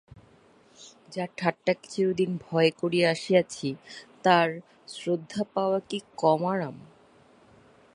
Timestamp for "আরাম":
6.45-6.75